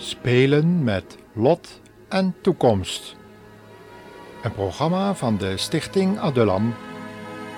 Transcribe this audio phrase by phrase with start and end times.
[0.00, 3.16] Spelen met lot en toekomst.
[4.42, 6.74] Een programma van de Stichting Adulam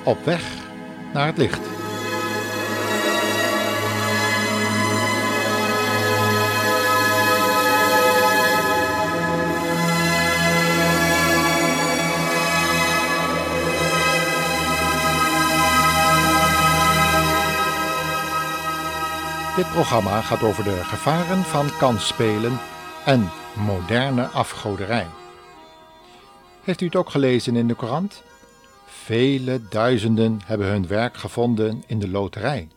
[0.05, 0.55] op weg
[1.13, 1.80] naar het licht.
[19.61, 22.59] Dit programma gaat over de gevaren van kansspelen
[23.05, 25.07] en moderne afgoderij.
[26.63, 28.23] Heeft u het ook gelezen in de Courant?
[28.87, 32.69] Vele duizenden hebben hun werk gevonden in de loterij.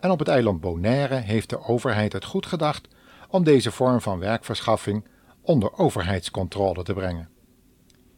[0.00, 2.88] En op het eiland Bonaire heeft de overheid het goed gedacht
[3.28, 5.04] om deze vorm van werkverschaffing
[5.40, 7.28] onder overheidscontrole te brengen.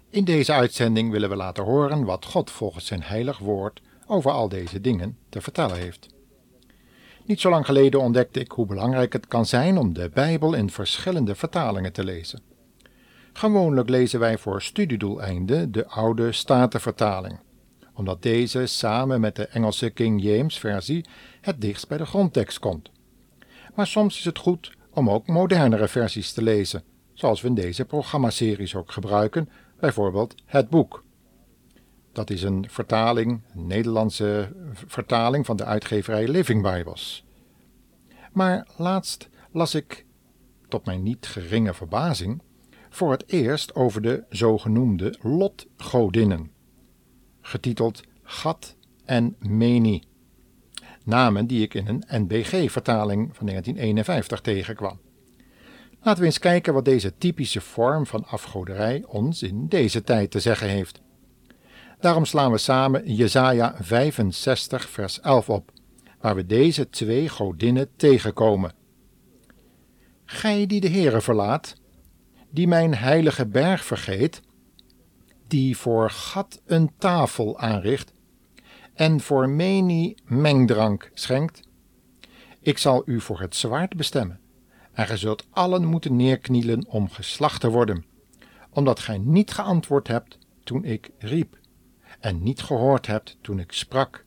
[0.08, 4.48] In deze uitzending willen we laten horen wat God volgens zijn heilig woord over al
[4.48, 6.19] deze dingen te vertellen heeft.
[7.31, 10.70] Niet zo lang geleden ontdekte ik hoe belangrijk het kan zijn om de Bijbel in
[10.70, 12.41] verschillende vertalingen te lezen.
[13.33, 17.39] Gewoonlijk lezen wij voor studiedoeleinden de oude Statenvertaling,
[17.95, 21.05] omdat deze samen met de Engelse King James versie
[21.41, 22.91] het dichtst bij de grondtekst komt.
[23.75, 27.84] Maar soms is het goed om ook modernere versies te lezen, zoals we in deze
[27.84, 29.48] programmaseries ook gebruiken,
[29.81, 31.05] bijvoorbeeld het boek.
[32.12, 37.25] Dat is een vertaling, een Nederlandse vertaling van de uitgeverij Living Bibles.
[38.33, 40.06] Maar laatst las ik,
[40.69, 42.42] tot mijn niet geringe verbazing,
[42.89, 46.51] voor het eerst over de zogenoemde lotgodinnen,
[47.40, 50.02] getiteld Gat en Meni,
[51.05, 55.01] namen die ik in een NBG-vertaling van 1951 tegenkwam.
[56.02, 60.40] Laten we eens kijken wat deze typische vorm van afgoderij ons in deze tijd te
[60.40, 61.01] zeggen heeft.
[62.00, 65.72] Daarom slaan we samen Jesaja 65 vers 11 op,
[66.20, 68.72] waar we deze twee godinnen tegenkomen.
[70.24, 71.74] Gij die de Heere verlaat,
[72.50, 74.40] die mijn heilige berg vergeet,
[75.46, 78.12] die voor gat een tafel aanricht
[78.94, 81.62] en voor meni mengdrank schenkt,
[82.61, 84.40] ik zal u voor het zwaard bestemmen,
[84.92, 88.05] en gij zult allen moeten neerknielen om geslacht te worden,
[88.70, 91.58] omdat gij niet geantwoord hebt toen ik riep
[92.20, 94.25] en niet gehoord hebt toen ik sprak,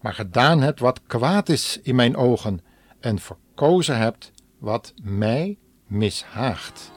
[0.00, 2.60] maar gedaan hebt wat kwaad is in mijn ogen
[3.00, 6.92] en verkozen hebt wat mij mishaagt.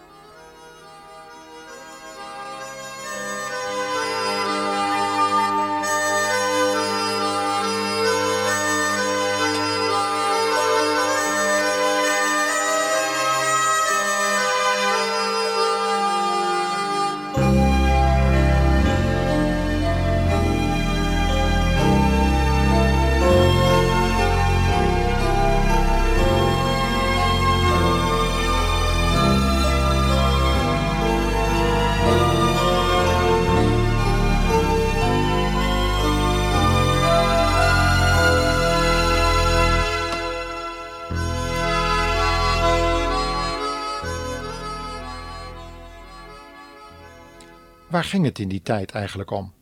[48.14, 49.54] Ging het in die tijd eigenlijk om?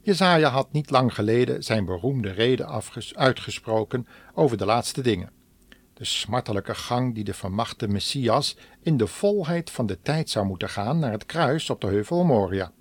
[0.00, 5.30] Jezaja had niet lang geleden zijn beroemde reden uitgesproken over de laatste dingen.
[5.94, 10.68] De smartelijke gang die de vermachte Messias in de volheid van de tijd zou moeten
[10.68, 12.72] gaan naar het kruis op de heuvel Moria.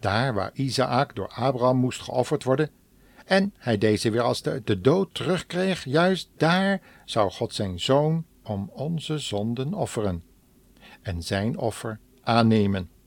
[0.00, 2.70] Daar waar Isaak door Abraham moest geofferd worden,
[3.24, 8.24] en hij deze weer als de, de dood terugkreeg, juist daar zou God zijn zoon
[8.42, 10.22] om onze zonden offeren
[11.02, 12.97] en zijn offer aannemen.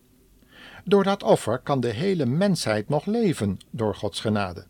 [0.84, 4.66] Door dat offer kan de hele mensheid nog leven door Gods genade.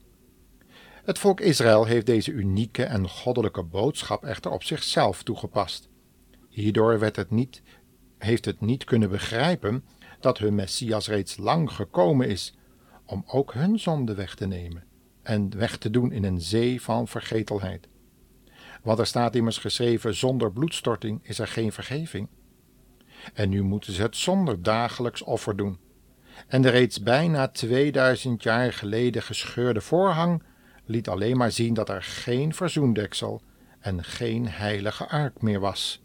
[1.03, 5.89] Het volk Israël heeft deze unieke en goddelijke boodschap echter op zichzelf toegepast.
[6.49, 7.61] Hierdoor werd het niet,
[8.17, 9.83] heeft het niet kunnen begrijpen
[10.19, 12.55] dat hun Messias reeds lang gekomen is
[13.05, 14.83] om ook hun zonde weg te nemen
[15.21, 17.87] en weg te doen in een zee van vergetelheid.
[18.83, 22.27] Want er staat immers geschreven: zonder bloedstorting is er geen vergeving.
[23.33, 25.77] En nu moeten ze het zonder dagelijks offer doen
[26.47, 30.43] en de reeds bijna 2000 jaar geleden gescheurde voorhang
[30.85, 33.41] liet alleen maar zien dat er geen verzoendeksel
[33.79, 36.03] en geen heilige ark meer was.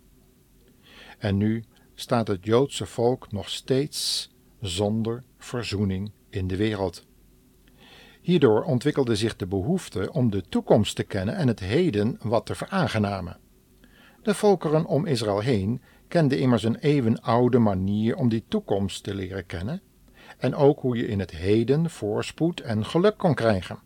[1.18, 4.30] En nu staat het Joodse volk nog steeds
[4.60, 7.06] zonder verzoening in de wereld.
[8.20, 12.54] Hierdoor ontwikkelde zich de behoefte om de toekomst te kennen en het heden wat te
[12.54, 13.38] veraangenamen.
[14.22, 19.46] De volkeren om Israël heen kenden immers een eeuwenoude manier om die toekomst te leren
[19.46, 19.82] kennen
[20.36, 23.78] en ook hoe je in het heden voorspoed en geluk kon krijgen.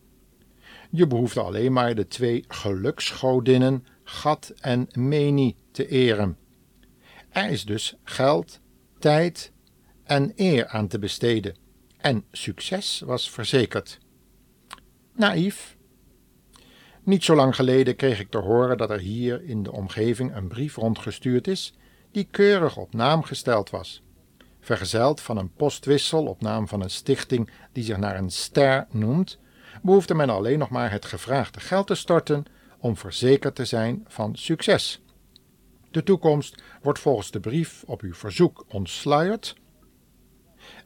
[0.91, 6.37] Je behoefde alleen maar de twee geluksgodinnen Gat en Meni te eren.
[7.29, 8.61] Er is dus geld,
[8.99, 9.53] tijd
[10.05, 11.57] en eer aan te besteden,
[11.97, 13.99] en succes was verzekerd.
[15.13, 15.77] Naïef.
[17.03, 20.49] Niet zo lang geleden kreeg ik te horen dat er hier in de omgeving een
[20.49, 21.75] brief rondgestuurd is
[22.11, 24.03] die keurig op naam gesteld was,
[24.61, 29.39] vergezeld van een postwissel op naam van een stichting die zich naar een ster noemt,
[29.83, 32.45] behoefde men alleen nog maar het gevraagde geld te storten
[32.79, 35.03] om verzekerd te zijn van succes.
[35.91, 39.55] De toekomst wordt volgens de brief op uw verzoek ontsluierd.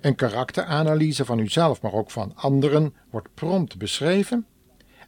[0.00, 4.47] Een karakteranalyse van uzelf, maar ook van anderen, wordt prompt beschreven.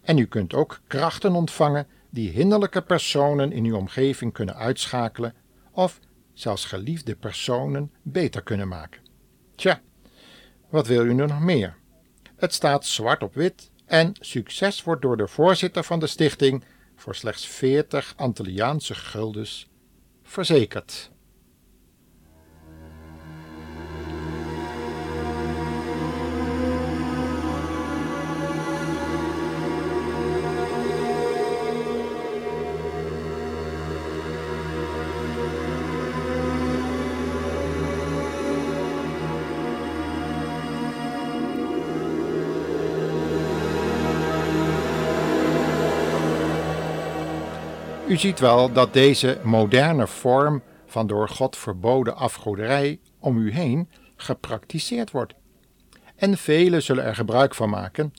[0.02, 5.34] En u kunt ook krachten ontvangen die hinderlijke personen in uw omgeving kunnen uitschakelen
[5.70, 6.00] of
[6.38, 9.00] zelfs geliefde personen beter kunnen maken.
[9.54, 9.80] Tja,
[10.68, 11.76] wat wil u nu nog meer?
[12.36, 16.64] Het staat zwart op wit en succes wordt door de voorzitter van de stichting
[16.96, 19.68] voor slechts 40 Antilliaanse guldens
[20.22, 21.10] verzekerd.
[48.16, 53.88] U ziet wel dat deze moderne vorm van door God verboden afgoderij om u heen
[54.16, 55.34] gepraktiseerd wordt.
[56.14, 58.12] En velen zullen er gebruik van maken,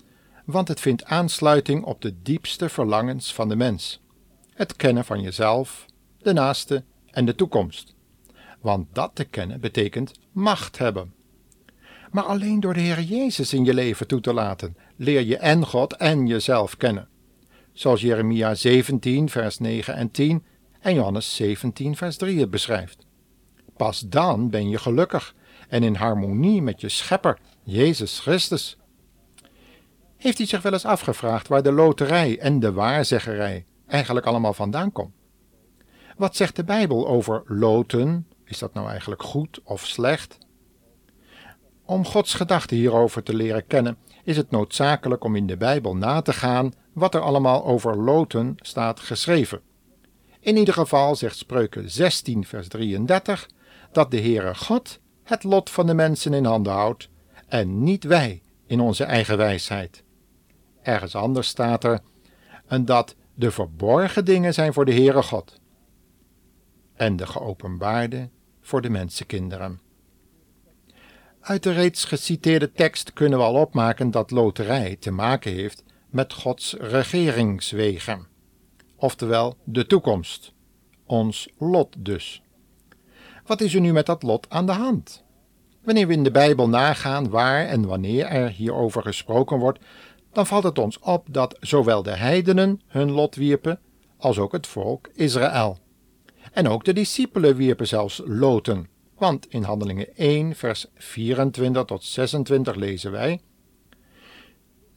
[0.45, 4.01] want het vindt aansluiting op de diepste verlangens van de mens:
[4.53, 5.85] het kennen van jezelf,
[6.17, 7.95] de naaste en de toekomst.
[8.61, 11.13] Want dat te kennen betekent macht hebben.
[12.11, 15.65] Maar alleen door de Heer Jezus in je leven toe te laten, leer je en
[15.65, 17.07] God en jezelf kennen
[17.79, 20.43] zoals Jeremia 17, vers 9 en 10
[20.79, 23.05] en Johannes 17, vers 3 het beschrijft.
[23.75, 25.35] Pas dan ben je gelukkig
[25.69, 28.77] en in harmonie met je schepper, Jezus Christus.
[30.17, 34.91] Heeft u zich wel eens afgevraagd waar de loterij en de waarzeggerij eigenlijk allemaal vandaan
[34.91, 35.13] komt?
[36.15, 38.27] Wat zegt de Bijbel over loten?
[38.45, 40.37] Is dat nou eigenlijk goed of slecht?
[41.85, 46.21] Om Gods gedachten hierover te leren kennen, is het noodzakelijk om in de Bijbel na
[46.21, 49.61] te gaan wat er allemaal over loten staat geschreven.
[50.39, 53.49] In ieder geval zegt Spreuken 16, vers 33
[53.91, 57.09] dat de Heere God het lot van de mensen in handen houdt
[57.47, 60.03] en niet wij in onze eigen wijsheid.
[60.81, 61.99] Ergens anders staat er
[62.67, 65.59] en dat de verborgen dingen zijn voor de Heere God
[66.93, 68.29] en de geopenbaarde
[68.61, 69.79] voor de mensenkinderen.
[71.39, 76.33] Uit de reeds geciteerde tekst kunnen we al opmaken dat loterij te maken heeft met
[76.33, 78.27] Gods regeringswegen,
[78.95, 80.53] oftewel de toekomst,
[81.05, 82.41] ons lot dus.
[83.45, 85.23] Wat is er nu met dat lot aan de hand?
[85.83, 89.79] Wanneer we in de Bijbel nagaan waar en wanneer er hierover gesproken wordt,
[90.31, 93.79] dan valt het ons op dat zowel de heidenen hun lot wierpen,
[94.17, 95.77] als ook het volk Israël.
[96.51, 102.75] En ook de discipelen wierpen zelfs loten, want in Handelingen 1, vers 24 tot 26
[102.75, 103.41] lezen wij: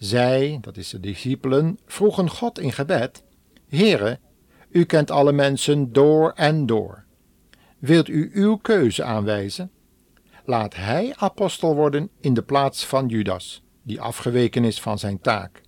[0.01, 3.23] zij, dat is de discipelen, vroegen God in gebed:
[3.69, 4.19] Heere,
[4.71, 7.05] u kent alle mensen door en door.
[7.79, 9.71] Wilt u uw keuze aanwijzen?
[10.45, 15.63] Laat hij apostel worden in de plaats van Judas, die afgeweken is van zijn taak.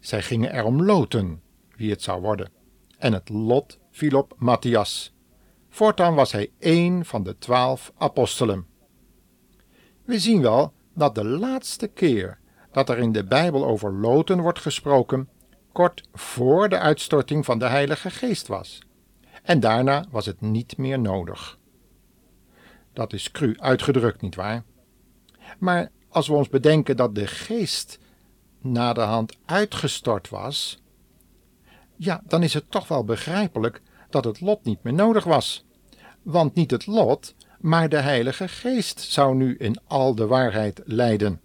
[0.00, 1.42] Zij gingen erom loten
[1.76, 2.50] wie het zou worden,
[2.98, 5.14] en het lot viel op Matthias.
[5.68, 8.66] Voortaan was hij één van de twaalf apostelen.
[10.04, 12.42] We zien wel dat de laatste keer
[12.74, 15.28] dat er in de Bijbel over loten wordt gesproken,
[15.72, 18.78] kort voor de uitstorting van de Heilige Geest was.
[19.42, 21.58] En daarna was het niet meer nodig.
[22.92, 24.62] Dat is cru uitgedrukt, nietwaar?
[25.58, 27.98] Maar als we ons bedenken dat de Geest
[28.60, 30.82] na de hand uitgestort was,
[31.96, 35.64] ja, dan is het toch wel begrijpelijk dat het lot niet meer nodig was.
[36.22, 41.40] Want niet het lot, maar de Heilige Geest zou nu in al de waarheid leiden.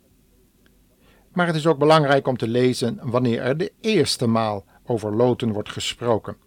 [1.39, 5.51] Maar het is ook belangrijk om te lezen wanneer er de eerste maal over loten
[5.51, 6.37] wordt gesproken.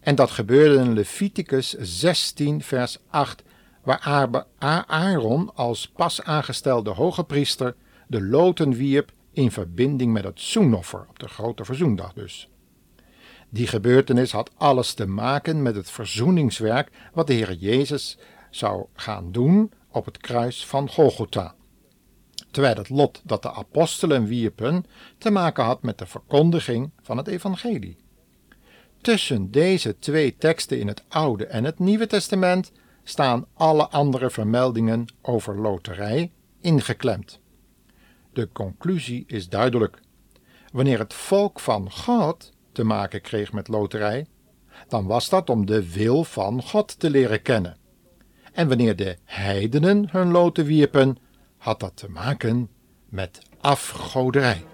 [0.00, 3.42] En dat gebeurde in Leviticus 16, vers 8,
[3.82, 4.44] waar
[4.86, 7.74] Aaron als pas aangestelde hoge priester
[8.06, 12.48] de loten wierp in verbinding met het zoenoffer, op de grote verzoendag dus.
[13.48, 18.18] Die gebeurtenis had alles te maken met het verzoeningswerk wat de Heer Jezus
[18.50, 21.54] zou gaan doen op het kruis van Golgotha
[22.54, 24.84] terwijl het lot dat de apostelen wierpen
[25.18, 27.96] te maken had met de verkondiging van het evangelie.
[29.00, 35.06] Tussen deze twee teksten in het Oude en het Nieuwe Testament staan alle andere vermeldingen
[35.22, 37.40] over loterij ingeklemd.
[38.32, 40.00] De conclusie is duidelijk.
[40.72, 44.26] Wanneer het volk van God te maken kreeg met loterij,
[44.88, 47.76] dan was dat om de wil van God te leren kennen.
[48.52, 51.18] En wanneer de heidenen hun loten wierpen,
[51.64, 52.68] had dat te maken
[53.08, 54.64] met afgoderij.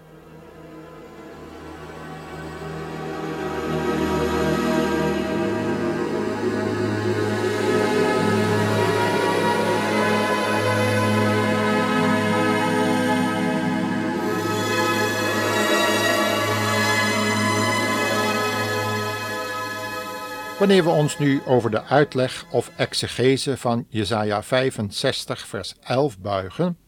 [20.60, 26.78] Wanneer we ons nu over de uitleg of exegese van Jesaja 65 vers 11 buigen,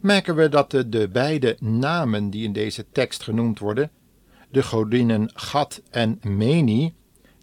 [0.00, 3.90] merken we dat de, de beide namen die in deze tekst genoemd worden,
[4.50, 6.94] de godinnen Gad en Meni,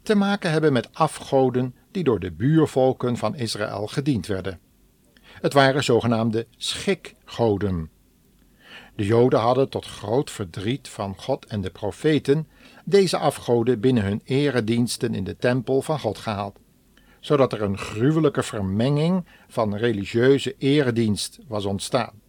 [0.04, 4.60] te maken hebben met afgoden die door de buurvolken van Israël gediend werden.
[5.42, 7.90] Het waren zogenaamde schikgoden.
[8.96, 12.48] De Joden hadden tot groot verdriet van God en de profeten
[12.86, 16.60] deze afgoden binnen hun erediensten in de tempel van God gehaald,
[17.20, 22.22] zodat er een gruwelijke vermenging van religieuze eredienst was ontstaan.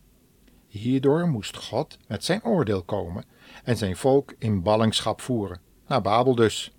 [0.69, 3.25] Hierdoor moest God met zijn oordeel komen
[3.65, 6.73] en zijn volk in ballingschap voeren, naar Babel dus.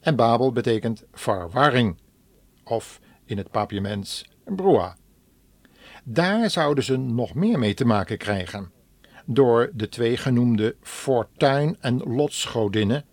[0.00, 1.96] En Babel betekent verwarring,
[2.64, 4.96] of in het papiaments broa.
[6.04, 8.76] Daar zouden ze nog meer mee te maken krijgen
[9.30, 13.04] door de twee genoemde fortuin- en lotsgodinnen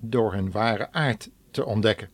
[0.00, 2.08] door hun ware aard te ontdekken.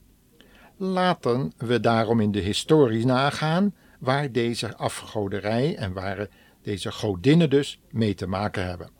[0.76, 6.28] Laten we daarom in de historie nagaan waar deze afgoderij en waar
[6.62, 8.90] deze godinnen dus mee te maken hebben.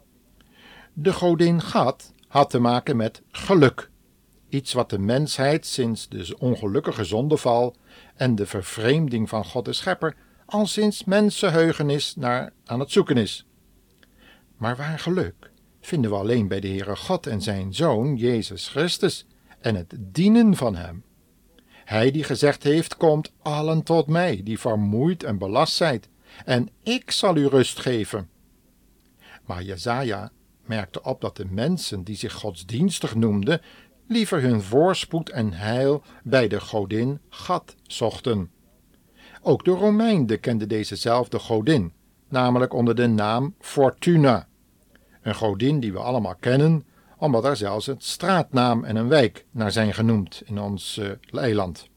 [0.93, 3.91] De godin Gad had te maken met geluk,
[4.49, 7.75] iets wat de mensheid sinds de ongelukkige zondeval
[8.15, 10.17] en de vervreemding van God de Schepper
[10.47, 13.47] al sinds mensenheugenis naar aan het zoeken is.
[14.57, 19.27] Maar waar geluk vinden we alleen bij de Heere God en zijn Zoon, Jezus Christus,
[19.61, 21.05] en het dienen van Hem.
[21.85, 26.09] Hij die gezegd heeft, komt allen tot mij, die vermoeid en belast zijt,
[26.45, 28.29] en ik zal u rust geven.
[29.45, 30.31] Maar Jezaja
[30.65, 33.61] merkte op dat de mensen die zich godsdienstig noemden,
[34.09, 38.51] liever hun voorspoed en heil bij de godin Gad zochten.
[39.43, 41.93] Ook de Romeinen kenden dezezelfde godin,
[42.29, 44.49] namelijk onder de naam Fortuna,
[45.23, 46.85] een godin die we allemaal kennen,
[47.19, 51.11] omdat er zelfs een straatnaam en een wijk naar zijn genoemd in ons uh,
[51.43, 51.89] eiland.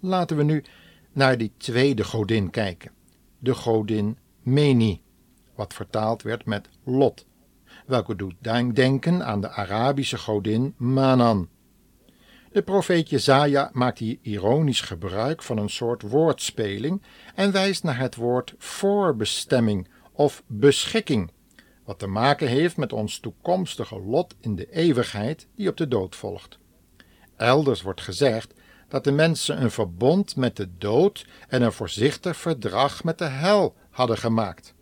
[0.00, 0.64] Laten we nu
[1.12, 2.90] naar die tweede godin kijken,
[3.38, 5.02] de godin Meni,
[5.54, 7.26] wat vertaald werd met Lot,
[7.86, 8.34] welke doet
[8.72, 11.48] denken aan de Arabische godin Manan.
[12.52, 17.02] De profeet Jezaja maakt hier ironisch gebruik van een soort woordspeling
[17.34, 21.30] en wijst naar het woord voorbestemming of beschikking
[21.84, 26.16] wat te maken heeft met ons toekomstige lot in de eeuwigheid die op de dood
[26.16, 26.58] volgt.
[27.36, 28.54] Elders wordt gezegd
[28.88, 33.74] dat de mensen een verbond met de dood en een voorzichtig verdrag met de hel
[33.90, 34.74] hadden gemaakt,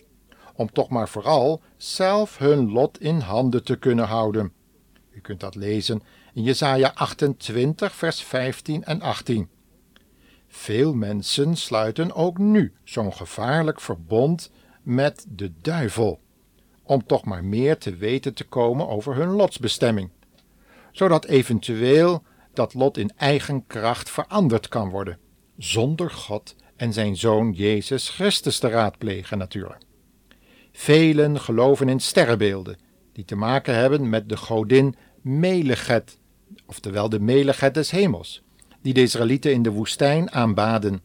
[0.55, 4.53] om toch maar vooral zelf hun lot in handen te kunnen houden.
[5.21, 6.03] U kunt dat lezen
[6.35, 9.49] in Jesaja 28, vers 15 en 18.
[10.49, 14.50] Veel mensen sluiten ook nu zo'n gevaarlijk verbond
[14.83, 16.21] met de duivel
[16.83, 20.11] om toch maar meer te weten te komen over hun lotsbestemming,
[20.93, 22.23] zodat eventueel
[22.53, 25.19] dat lot in eigen kracht veranderd kan worden,
[25.57, 29.83] zonder God en zijn zoon Jezus Christus te raadplegen natuurlijk.
[30.73, 32.79] Velen geloven in sterrenbeelden,
[33.12, 36.19] die te maken hebben met de godin Melechet,
[36.67, 38.43] oftewel de Melechet des hemels,
[38.83, 41.03] die de Israëlieten in de woestijn aanbaden.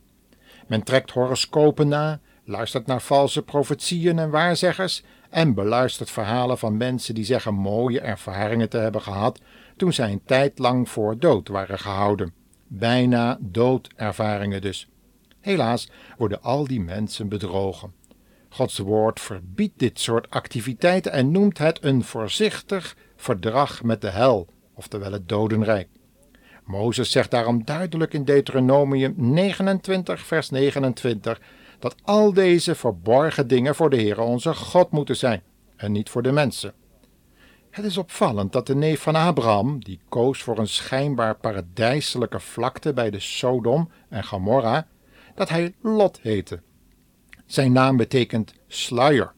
[0.67, 7.15] Men trekt horoscopen na, luistert naar valse profetieën en waarzeggers en beluistert verhalen van mensen
[7.15, 9.39] die zeggen mooie ervaringen te hebben gehad
[9.77, 12.33] toen zij een tijd lang voor dood waren gehouden.
[12.67, 14.87] Bijna doodervaringen dus.
[15.39, 17.93] Helaas worden al die mensen bedrogen.
[18.49, 22.95] Gods woord verbiedt dit soort activiteiten en noemt het een voorzichtig
[23.25, 25.87] verdrag met de hel, oftewel het dodenrijk.
[26.63, 31.41] Mozes zegt daarom duidelijk in Deuteronomium 29, vers 29
[31.79, 35.43] dat al deze verborgen dingen voor de Heere onze God moeten zijn
[35.75, 36.73] en niet voor de mensen.
[37.69, 42.93] Het is opvallend dat de neef van Abraham, die koos voor een schijnbaar paradijselijke vlakte
[42.93, 44.87] bij de Sodom en Gomorra,
[45.35, 46.61] dat hij Lot heette.
[47.45, 49.33] Zijn naam betekent sluier.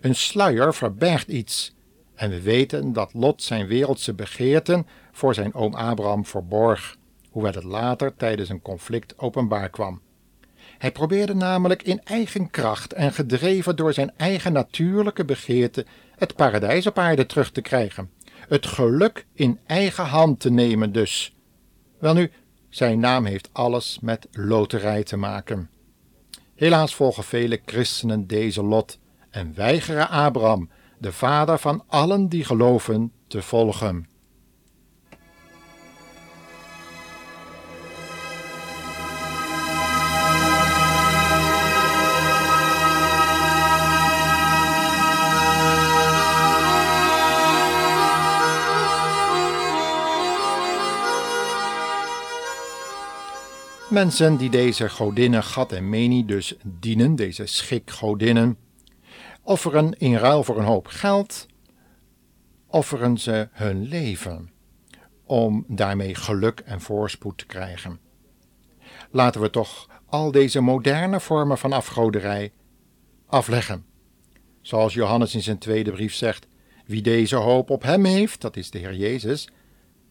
[0.00, 1.74] Een sluier verbergt iets,
[2.14, 6.96] en we weten dat Lot zijn wereldse begeerten voor zijn oom Abraham verborg,
[7.30, 10.00] hoewel het later tijdens een conflict openbaar kwam.
[10.78, 16.86] Hij probeerde namelijk in eigen kracht en gedreven door zijn eigen natuurlijke begeerte het paradijs
[16.86, 18.10] op aarde terug te krijgen.
[18.48, 21.36] Het geluk in eigen hand te nemen dus.
[21.98, 22.30] Welnu,
[22.68, 25.70] zijn naam heeft alles met loterij te maken.
[26.54, 28.98] Helaas volgen vele christenen deze lot
[29.30, 34.08] en weigeren Abraham, de vader van allen die geloven, te volgen.
[53.94, 58.56] Mensen die deze godinnen Gat en Meni dus dienen, deze schikgodinnen,
[59.44, 61.46] offeren in ruil voor een hoop geld,
[62.66, 64.50] offeren ze hun leven
[65.24, 67.98] om daarmee geluk en voorspoed te krijgen.
[69.10, 72.52] Laten we toch al deze moderne vormen van afgoderij
[73.26, 73.84] afleggen.
[74.60, 76.46] Zoals Johannes in zijn tweede brief zegt:
[76.86, 79.48] Wie deze hoop op hem heeft, dat is de Heer Jezus,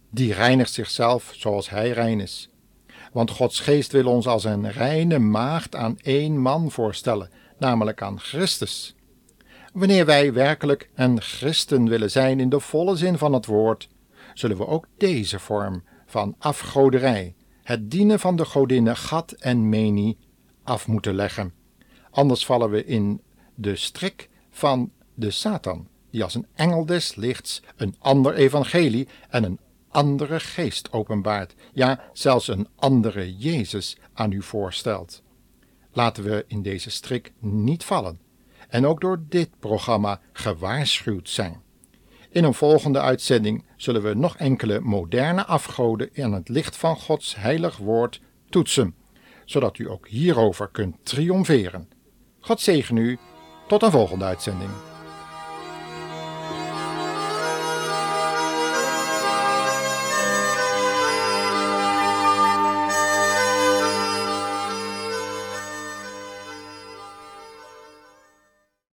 [0.09, 2.49] die reinigt zichzelf zoals hij rein is.
[3.11, 8.19] Want Gods geest wil ons als een reine maagd aan één man voorstellen, namelijk aan
[8.19, 8.95] Christus.
[9.73, 13.89] Wanneer wij werkelijk een christen willen zijn in de volle zin van het woord,
[14.33, 20.17] zullen we ook deze vorm van afgoderij, het dienen van de godinnen Gat en Meni,
[20.63, 21.53] af moeten leggen.
[22.12, 23.21] Anders vallen we in
[23.55, 29.43] de strik van de Satan, die als een engel des lichts een ander evangelie en
[29.43, 29.59] een
[29.89, 35.21] andere geest openbaart, ja, zelfs een andere Jezus aan u voorstelt.
[35.91, 38.22] Laten we in deze strik niet vallen
[38.73, 41.62] en ook door dit programma gewaarschuwd zijn.
[42.29, 47.36] In een volgende uitzending zullen we nog enkele moderne afgoden in het licht van Gods
[47.36, 48.95] heilig woord toetsen,
[49.45, 51.89] zodat u ook hierover kunt triomferen.
[52.39, 53.17] God zegen u,
[53.67, 54.92] tot een volgende uitzending.